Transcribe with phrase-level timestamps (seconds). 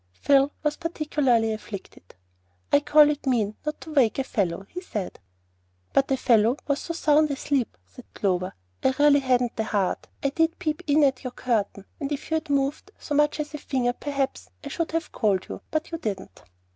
[0.13, 2.15] Phil was particularly afflicted.
[2.73, 5.19] "I call it mean not to wake a fellow," he said.
[5.93, 10.07] "But a fellow was so sound asleep," said Clover, "I really hadn't the heart.
[10.23, 13.53] I did peep in at your curtain, and if you had moved so much as
[13.53, 16.41] a finger, perhaps I should have called you; but you didn't."